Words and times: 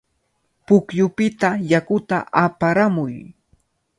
Pukyupita 0.65 1.49
yakuta 1.71 2.17
aparamuy. 2.43 3.15